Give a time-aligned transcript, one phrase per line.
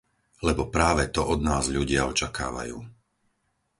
[0.47, 2.73] Lebo práve to od nás ľudia očakávajú.